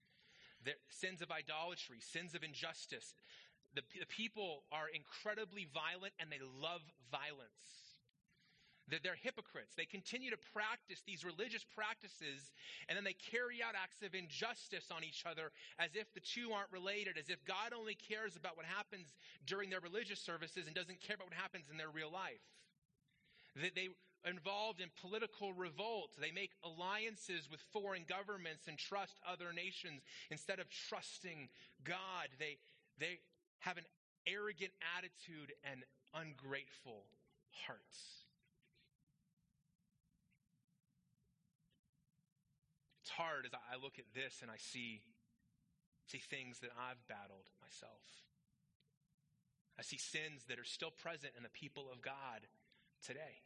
[0.63, 3.19] Their sins of idolatry, sins of injustice.
[3.75, 7.82] The, the people are incredibly violent and they love violence
[9.01, 9.73] they're hypocrites.
[9.73, 12.53] They continue to practice these religious practices
[12.89, 15.49] and then they carry out acts of injustice on each other
[15.81, 19.09] as if the two aren't related, as if God only cares about what happens
[19.47, 22.45] during their religious services and doesn't care about what happens in their real life.
[23.57, 23.89] That they
[24.29, 26.13] involved in political revolt.
[26.21, 31.49] They make alliances with foreign governments and trust other nations instead of trusting
[31.85, 32.29] God.
[32.39, 32.59] They,
[32.99, 33.19] they
[33.61, 33.85] have an
[34.27, 35.83] arrogant attitude and
[36.15, 37.03] ungrateful
[37.67, 38.22] hearts.
[43.17, 45.01] Hard as I look at this and I see,
[46.07, 48.03] see things that I've battled myself.
[49.79, 52.45] I see sins that are still present in the people of God
[53.05, 53.41] today.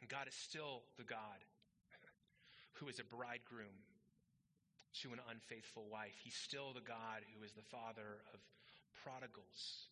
[0.00, 1.46] And God is still the God
[2.82, 3.86] who is a bridegroom
[5.02, 6.18] to an unfaithful wife.
[6.22, 8.40] He's still the God who is the father of
[9.04, 9.86] prodigals.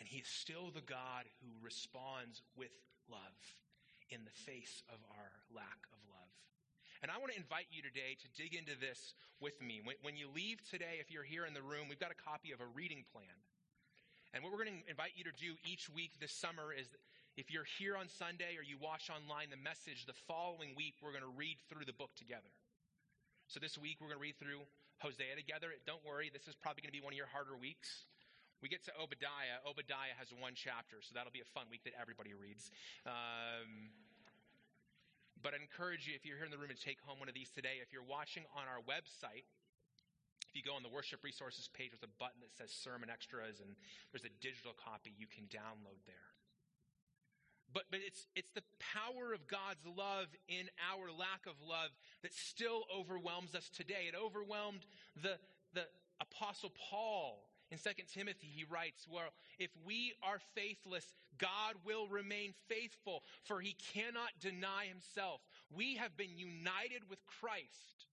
[0.00, 2.72] And he is still the God who responds with
[3.08, 3.36] love
[4.10, 6.32] in the face of our lack of love.
[7.02, 9.84] And I want to invite you today to dig into this with me.
[9.84, 12.56] When, when, you leave today, if you're here in the room, we've got a copy
[12.56, 13.36] of a reading plan.
[14.32, 16.88] And what we're going to invite you to do each week this summer is
[17.36, 21.12] if you're here on Sunday or you watch online the message, the following week we're
[21.12, 22.48] going to read through the book together.
[23.46, 24.64] So this week we're going to read through
[25.04, 25.76] Hosea together.
[25.84, 28.08] Don't worry, this is probably going to be one of your harder weeks.
[28.62, 29.60] We get to Obadiah.
[29.68, 32.72] Obadiah has one chapter, so that'll be a fun week that everybody reads.
[33.04, 33.92] Um,
[35.44, 37.36] but I encourage you, if you're here in the room, to take home one of
[37.36, 37.84] these today.
[37.84, 39.44] If you're watching on our website,
[40.48, 43.60] if you go on the worship resources page, there's a button that says sermon extras,
[43.60, 43.76] and
[44.10, 46.32] there's a digital copy you can download there.
[47.76, 51.92] But, but it's, it's the power of God's love in our lack of love
[52.22, 54.08] that still overwhelms us today.
[54.08, 54.86] It overwhelmed
[55.20, 55.36] the,
[55.74, 55.84] the
[56.20, 61.04] Apostle Paul in 2 Timothy, he writes, Well, if we are faithless,
[61.38, 65.40] God will remain faithful, for he cannot deny himself.
[65.74, 68.06] We have been united with Christ.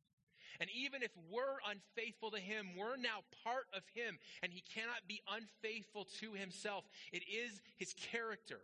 [0.60, 5.08] And even if we're unfaithful to him, we're now part of him, and he cannot
[5.08, 6.86] be unfaithful to himself.
[7.12, 8.60] It is his character.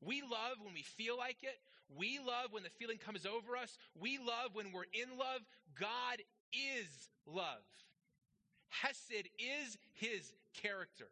[0.00, 1.58] We love when we feel like it.
[1.96, 3.76] We love when the feeling comes over us.
[3.98, 5.42] We love when we're in love.
[5.78, 7.66] God is love.
[8.70, 11.08] Hesed is his character.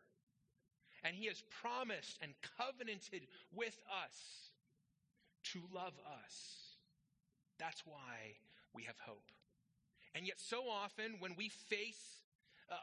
[1.05, 4.51] And he has promised and covenanted with us
[5.53, 5.95] to love
[6.25, 6.77] us.
[7.59, 8.39] That's why
[8.75, 9.31] we have hope.
[10.15, 12.23] And yet, so often, when we face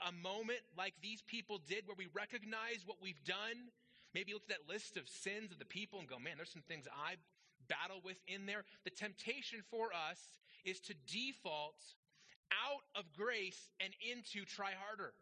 [0.07, 3.69] a, moment like these people did, where we recognize what we've done,
[4.13, 6.63] maybe look at that list of sins of the people and go, man, there's some
[6.67, 7.15] things I
[7.67, 8.63] battle with in there.
[8.83, 10.29] The temptation for us
[10.63, 11.81] is to default
[12.51, 15.13] out of grace and into try harder.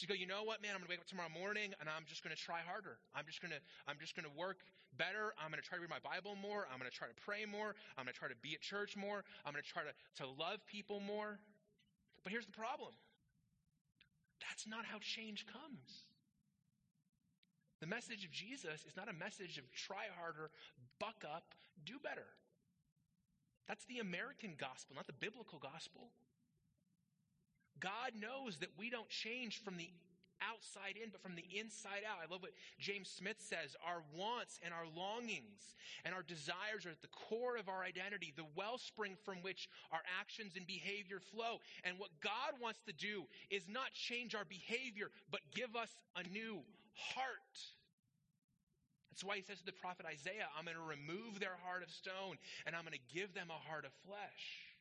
[0.00, 2.24] To go, you know what, man, I'm gonna wake up tomorrow morning and I'm just
[2.24, 2.96] gonna try harder.
[3.14, 4.64] I'm just gonna, I'm just gonna work
[4.96, 5.36] better.
[5.36, 6.64] I'm gonna try to read my Bible more.
[6.72, 7.76] I'm gonna try to pray more.
[7.96, 9.24] I'm gonna try to be at church more.
[9.44, 9.92] I'm gonna try to,
[10.24, 11.36] to love people more.
[12.24, 12.96] But here's the problem.
[14.40, 16.08] That's not how change comes.
[17.80, 20.50] The message of Jesus is not a message of try harder,
[21.00, 22.30] buck up, do better.
[23.72, 26.12] That's the American gospel, not the biblical gospel.
[27.80, 29.88] God knows that we don't change from the
[30.44, 32.20] outside in, but from the inside out.
[32.20, 33.74] I love what James Smith says.
[33.80, 35.72] Our wants and our longings
[36.04, 40.04] and our desires are at the core of our identity, the wellspring from which our
[40.20, 41.56] actions and behavior flow.
[41.82, 46.28] And what God wants to do is not change our behavior, but give us a
[46.28, 46.60] new
[46.92, 47.56] heart.
[49.12, 51.92] That's why he says to the prophet Isaiah, I'm going to remove their heart of
[51.92, 54.72] stone and I'm going to give them a heart of flesh.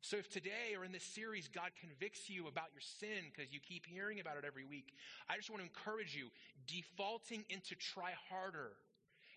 [0.00, 3.60] So, if today or in this series God convicts you about your sin because you
[3.60, 4.96] keep hearing about it every week,
[5.28, 6.32] I just want to encourage you
[6.64, 8.72] defaulting into try harder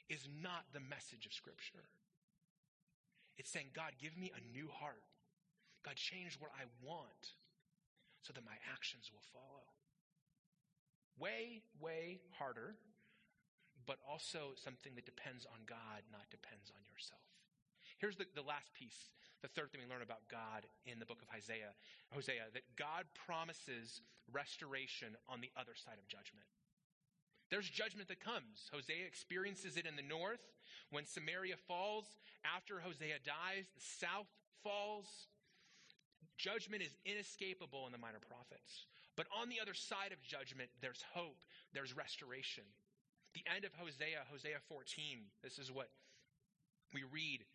[0.08, 1.84] is not the message of Scripture.
[3.36, 5.04] It's saying, God, give me a new heart.
[5.84, 7.36] God, change what I want
[8.24, 9.68] so that my actions will follow.
[11.20, 12.76] Way, way harder,
[13.86, 17.24] but also something that depends on God, not depends on yourself.
[17.98, 21.22] Here's the, the last piece, the third thing we learn about God in the book
[21.24, 21.72] of Hosea,
[22.12, 26.48] Hosea, that God promises restoration on the other side of judgment.
[27.52, 28.72] There's judgment that comes.
[28.74, 30.42] Hosea experiences it in the north
[30.90, 32.18] when Samaria falls.
[32.44, 34.32] After Hosea dies, the south
[34.64, 35.08] falls.
[36.36, 38.88] Judgment is inescapable in the minor prophets.
[39.16, 41.38] But on the other side of judgment, there's hope,
[41.74, 42.64] there's restoration.
[43.34, 45.90] The end of Hosea, Hosea 14, this is what
[46.94, 47.46] we read.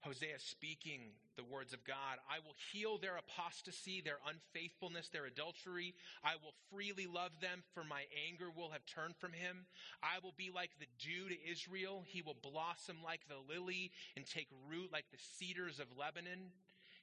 [0.00, 2.16] Hosea speaking the words of God.
[2.24, 5.94] I will heal their apostasy, their unfaithfulness, their adultery.
[6.24, 9.66] I will freely love them, for my anger will have turned from him.
[10.02, 12.04] I will be like the dew to Israel.
[12.06, 16.52] He will blossom like the lily and take root like the cedars of Lebanon.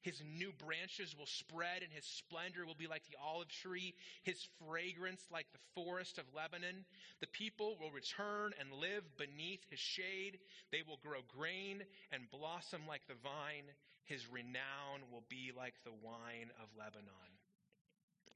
[0.07, 3.93] His new branches will spread, and his splendor will be like the olive tree,
[4.23, 6.85] his fragrance like the forest of Lebanon.
[7.19, 10.39] The people will return and live beneath his shade.
[10.71, 13.67] They will grow grain and blossom like the vine.
[14.05, 17.35] His renown will be like the wine of Lebanon.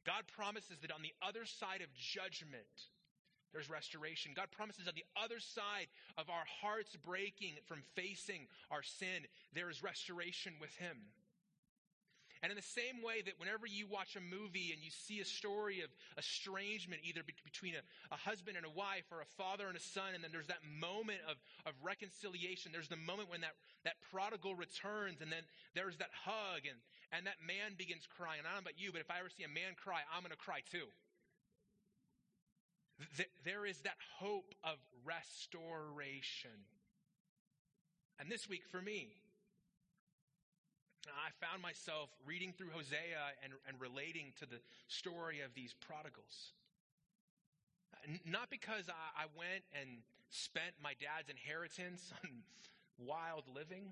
[0.04, 2.92] God promises that on the other side of judgment,
[3.54, 4.34] there's restoration.
[4.36, 9.24] God promises on the other side of our hearts breaking from facing our sin,
[9.56, 11.00] there is restoration with Him.
[12.42, 15.26] And in the same way that whenever you watch a movie and you see a
[15.26, 19.78] story of estrangement, either between a, a, husband and a wife or a father and
[19.78, 21.38] a son, and then there's that moment of,
[21.70, 23.54] of reconciliation, there's the moment when that,
[23.86, 25.46] that prodigal returns, and then
[25.78, 26.82] there's that hug, and,
[27.14, 28.42] and that man begins crying.
[28.42, 30.26] And I don't know about you, but if I ever see a man cry, I'm
[30.26, 30.90] going to cry too.
[33.46, 36.58] There is that hope of restoration.
[38.18, 39.21] And this week for me,
[41.10, 46.54] I found myself reading through Hosea and, and relating to the story of these prodigals.
[48.26, 52.46] Not because I, I went and spent my dad's inheritance on
[53.02, 53.90] wild living.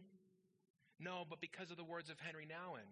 [0.99, 2.89] No, but because of the words of Henri Nouwen,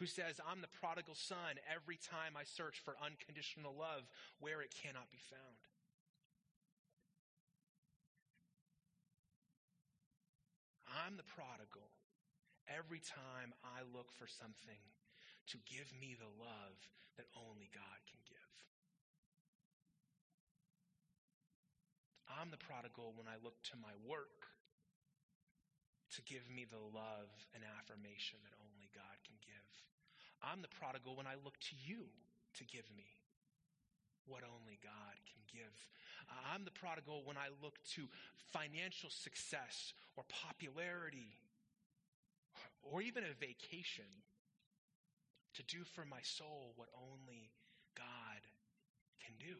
[0.00, 4.08] who says, I'm the prodigal son every time I search for unconditional love
[4.40, 5.60] where it cannot be found.
[10.90, 11.92] I'm the prodigal
[12.70, 14.80] every time I look for something
[15.50, 16.78] to give me the love
[17.18, 18.52] that only God can give.
[22.30, 24.46] I'm the prodigal when I look to my work
[26.14, 29.70] to give me the love and affirmation that only God can give.
[30.40, 32.06] I'm the prodigal when I look to you
[32.56, 33.06] to give me
[34.26, 35.74] what only God can give.
[36.30, 38.06] I'm the prodigal when I look to
[38.54, 41.34] financial success or popularity
[42.82, 44.08] or even a vacation
[45.54, 47.50] to do for my soul what only
[47.96, 48.42] God
[49.24, 49.58] can do.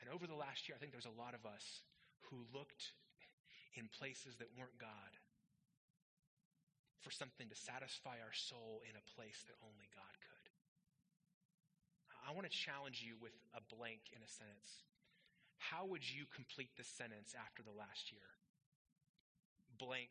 [0.00, 1.82] And over the last year, I think there's a lot of us
[2.30, 2.92] who looked
[3.78, 5.14] in places that weren't God
[7.00, 10.50] for something to satisfy our soul in a place that only God could.
[12.22, 14.86] I want to challenge you with a blank in a sentence.
[15.58, 18.41] How would you complete this sentence after the last year?
[19.82, 20.10] Blank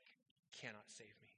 [0.51, 1.31] cannot save me?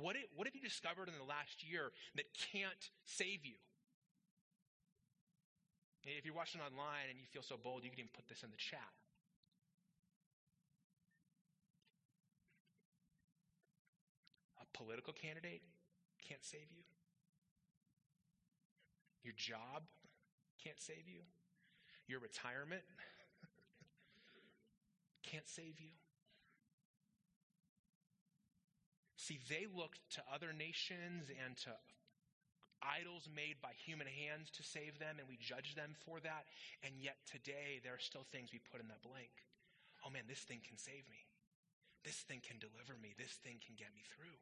[0.00, 3.60] What, what have you discovered in the last year that can't save you?
[6.04, 8.50] If you're watching online and you feel so bold, you can even put this in
[8.50, 8.94] the chat.
[14.62, 15.62] A political candidate
[16.22, 16.84] can't save you.
[19.24, 19.82] Your job
[20.62, 21.26] can't save you.
[22.06, 22.82] Your retirement
[25.26, 25.92] can't save you.
[29.18, 31.74] See, they looked to other nations and to
[32.78, 36.46] idols made by human hands to save them, and we judge them for that.
[36.86, 39.34] And yet today, there are still things we put in that blank.
[40.06, 41.26] Oh man, this thing can save me.
[42.06, 43.18] This thing can deliver me.
[43.18, 44.38] This thing can get me through.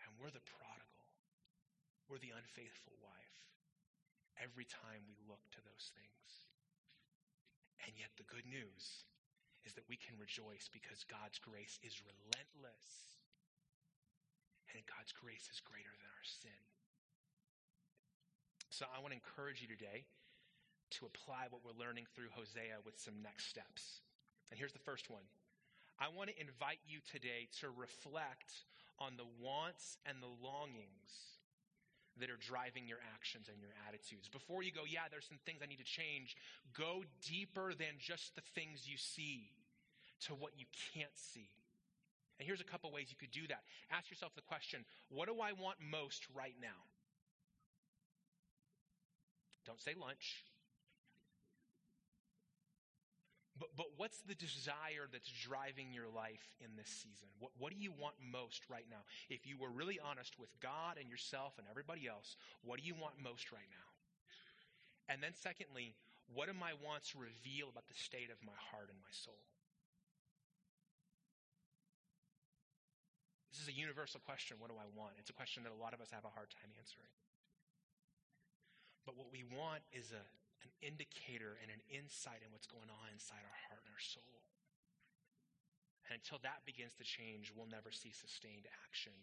[0.00, 1.04] And we're the prodigal.
[2.08, 3.36] We're the unfaithful wife
[4.40, 6.48] every time we look to those things.
[7.84, 9.04] And yet, the good news
[9.68, 12.88] is that we can rejoice because God's grace is relentless.
[14.72, 16.64] And God's grace is greater than our sin.
[18.72, 20.08] So I want to encourage you today
[20.96, 24.00] to apply what we're learning through Hosea with some next steps.
[24.48, 25.28] And here's the first one
[26.00, 28.64] I want to invite you today to reflect
[28.96, 31.12] on the wants and the longings
[32.24, 34.32] that are driving your actions and your attitudes.
[34.32, 36.34] Before you go, yeah, there's some things I need to change,
[36.72, 39.52] go deeper than just the things you see
[40.26, 41.48] to what you can't see.
[42.38, 43.62] And here's a couple ways you could do that.
[43.90, 46.86] Ask yourself the question what do I want most right now?
[49.66, 50.44] Don't say lunch.
[53.58, 57.26] But, but what's the desire that's driving your life in this season?
[57.40, 59.02] What, what do you want most right now?
[59.28, 62.94] If you were really honest with God and yourself and everybody else, what do you
[62.94, 63.88] want most right now?
[65.10, 65.96] And then, secondly,
[66.32, 69.42] what do my wants reveal about the state of my heart and my soul?
[73.58, 74.54] This is a universal question.
[74.62, 75.18] What do I want?
[75.18, 77.10] It's a question that a lot of us have a hard time answering.
[79.02, 80.22] But what we want is a,
[80.62, 84.46] an indicator and an insight in what's going on inside our heart and our soul.
[86.06, 89.18] And until that begins to change, we'll never see sustained action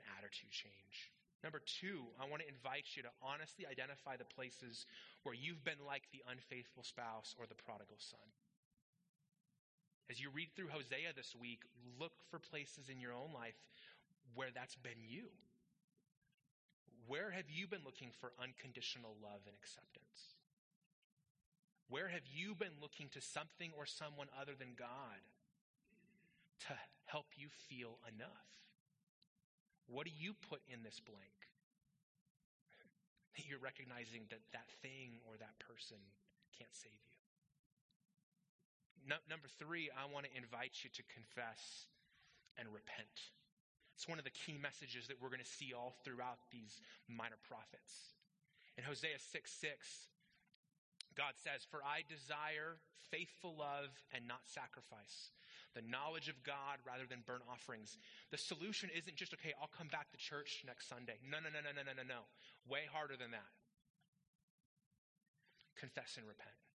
[0.00, 1.12] and attitude change.
[1.44, 4.88] Number two, I want to invite you to honestly identify the places
[5.20, 8.24] where you've been like the unfaithful spouse or the prodigal son.
[10.10, 11.62] As you read through Hosea this week,
[11.94, 13.54] look for places in your own life
[14.34, 15.30] where that's been you.
[17.06, 20.34] Where have you been looking for unconditional love and acceptance?
[21.88, 25.22] Where have you been looking to something or someone other than God
[26.66, 26.74] to
[27.06, 28.50] help you feel enough?
[29.86, 31.38] What do you put in this blank?
[33.38, 36.02] That you're recognizing that that thing or that person
[36.58, 37.19] can't save you.
[39.08, 41.88] No, number three, I want to invite you to confess
[42.58, 43.32] and repent.
[43.96, 47.40] It's one of the key messages that we're going to see all throughout these minor
[47.44, 48.16] prophets.
[48.80, 50.08] In Hosea 6 6,
[51.16, 52.80] God says, For I desire
[53.12, 55.34] faithful love and not sacrifice,
[55.74, 57.98] the knowledge of God rather than burnt offerings.
[58.30, 61.18] The solution isn't just, okay, I'll come back to church next Sunday.
[61.20, 62.22] No, no, no, no, no, no, no, no.
[62.64, 63.52] Way harder than that.
[65.76, 66.69] Confess and repent.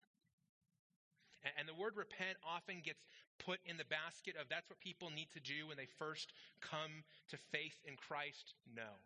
[1.41, 3.01] And the word repent often gets
[3.41, 7.01] put in the basket of that's what people need to do when they first come
[7.29, 8.53] to faith in Christ.
[8.69, 9.01] No.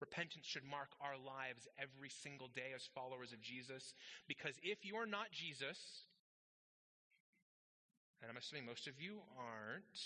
[0.00, 3.92] Repentance should mark our lives every single day as followers of Jesus.
[4.28, 6.08] Because if you're not Jesus,
[8.20, 10.00] and I'm assuming most of you aren't,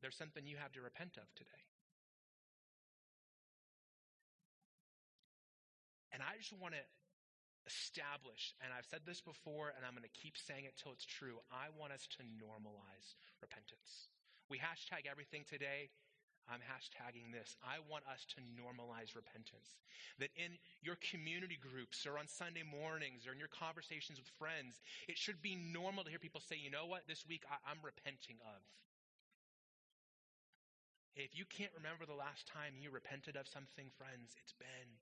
[0.00, 1.64] there's something you have to repent of today.
[6.12, 6.80] And I just want to
[7.66, 11.06] establish, and I've said this before, and I'm going to keep saying it till it's
[11.06, 11.40] true.
[11.52, 14.08] I want us to normalize repentance.
[14.48, 15.90] We hashtag everything today.
[16.50, 17.54] I'm hashtagging this.
[17.62, 19.78] I want us to normalize repentance.
[20.18, 24.82] That in your community groups or on Sunday mornings or in your conversations with friends,
[25.06, 27.78] it should be normal to hear people say, you know what, this week I- I'm
[27.84, 28.62] repenting of.
[31.14, 34.98] If you can't remember the last time you repented of something, friends, it's been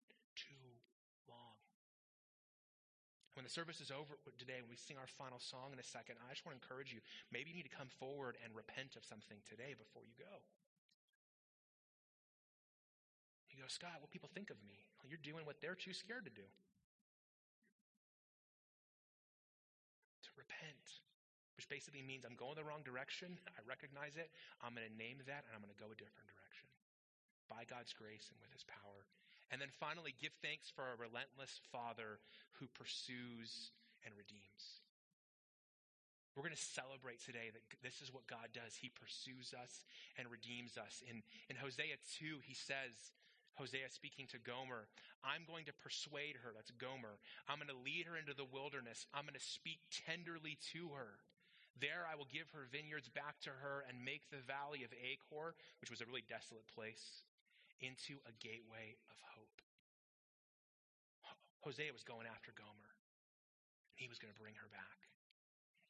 [3.38, 6.18] When the service is over today, when we sing our final song in a second,
[6.26, 6.98] I just want to encourage you.
[7.30, 10.42] Maybe you need to come forward and repent of something today before you go.
[13.54, 14.74] You go, Scott, what people think of me?
[14.98, 16.50] Well, you're doing what they're too scared to do.
[20.26, 20.98] To repent,
[21.54, 23.38] which basically means I'm going the wrong direction.
[23.54, 24.34] I recognize it.
[24.66, 26.66] I'm going to name that and I'm going to go a different direction
[27.46, 29.06] by God's grace and with his power.
[29.50, 32.20] And then finally, give thanks for a relentless Father
[32.60, 33.72] who pursues
[34.04, 34.84] and redeems.
[36.36, 38.78] We're going to celebrate today that this is what God does.
[38.78, 39.82] He pursues us
[40.14, 41.02] and redeems us.
[41.02, 42.94] In, in Hosea 2, he says,
[43.58, 44.86] Hosea speaking to Gomer,
[45.26, 46.54] I'm going to persuade her.
[46.54, 47.18] That's Gomer.
[47.50, 49.10] I'm going to lead her into the wilderness.
[49.10, 51.18] I'm going to speak tenderly to her.
[51.82, 55.58] There I will give her vineyards back to her and make the valley of Achor,
[55.82, 57.26] which was a really desolate place,
[57.80, 59.58] into a gateway of hope.
[61.62, 62.92] Hosea was going after Gomer,
[63.92, 64.98] and he was going to bring her back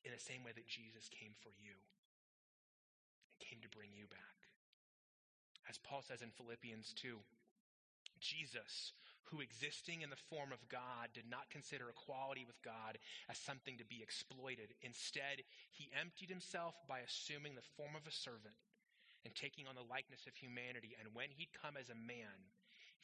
[0.05, 4.39] in the same way that Jesus came for you and came to bring you back.
[5.69, 7.21] As Paul says in Philippians 2,
[8.21, 8.97] Jesus,
[9.29, 12.97] who existing in the form of God did not consider equality with God
[13.29, 14.73] as something to be exploited.
[14.81, 18.57] Instead, he emptied himself by assuming the form of a servant
[19.29, 20.97] and taking on the likeness of humanity.
[20.97, 22.33] And when he'd come as a man,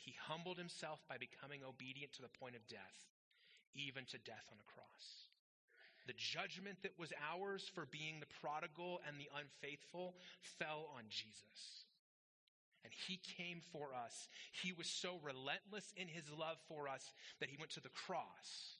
[0.01, 3.13] he humbled himself by becoming obedient to the point of death,
[3.77, 5.29] even to death on a cross.
[6.09, 11.85] The judgment that was ours for being the prodigal and the unfaithful fell on Jesus
[12.85, 14.29] and he came for us.
[14.63, 18.77] He was so relentless in his love for us that he went to the cross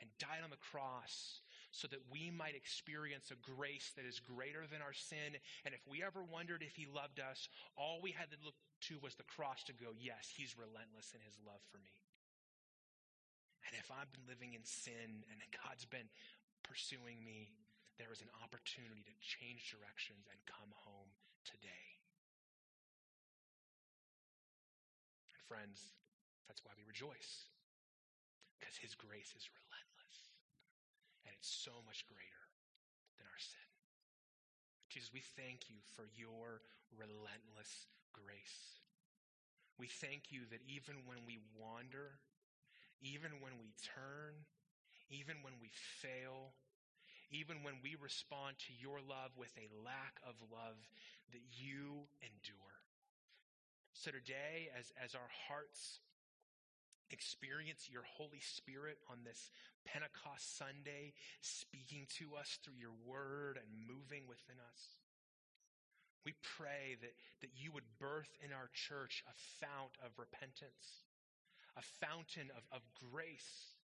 [0.00, 1.40] and died on the cross
[1.70, 5.36] so that we might experience a grace that is greater than our sin.
[5.68, 8.56] And if we ever wondered if he loved us, all we had to look
[8.88, 11.92] to was the cross to go, yes, he's relentless in his love for me.
[13.68, 16.08] And if I've been living in sin and God's been
[16.64, 17.52] pursuing me,
[18.00, 21.10] there is an opportunity to change directions and come home
[21.44, 21.86] today.
[25.34, 25.82] And friends,
[26.46, 27.50] that's why we rejoice.
[28.56, 29.97] Because his grace is relentless.
[31.28, 32.44] And it's so much greater
[33.20, 33.68] than our sin.
[34.88, 36.64] Jesus, we thank you for your
[36.96, 38.80] relentless grace.
[39.76, 42.16] We thank you that even when we wander,
[43.04, 44.48] even when we turn,
[45.12, 45.68] even when we
[46.00, 46.56] fail,
[47.28, 50.80] even when we respond to your love with a lack of love,
[51.36, 52.74] that you endure.
[53.92, 56.00] So today, as, as our hearts
[57.10, 59.50] experience your Holy Spirit on this
[59.84, 64.82] Pentecost Sunday, speaking to us through your word and moving within us,
[66.26, 71.08] we pray that, that you would birth in our church a fount of repentance,
[71.78, 73.78] a fountain of, of grace,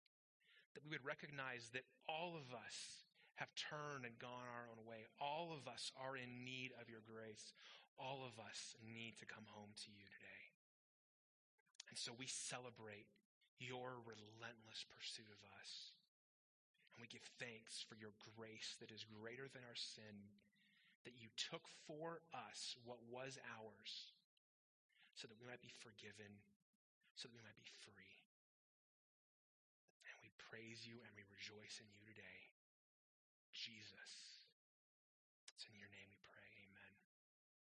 [0.74, 3.06] that we would recognize that all of us
[3.36, 5.06] have turned and gone our own way.
[5.20, 7.54] All of us are in need of your grace
[8.02, 10.41] all of us need to come home to you today.
[11.92, 13.12] And so we celebrate
[13.60, 15.92] your relentless pursuit of us.
[16.96, 20.32] And we give thanks for your grace that is greater than our sin,
[21.04, 24.16] that you took for us what was ours,
[25.20, 26.32] so that we might be forgiven,
[27.20, 28.16] so that we might be free.
[30.08, 32.40] And we praise you and we rejoice in you today.
[33.52, 34.42] Jesus.
[35.52, 35.91] It's in your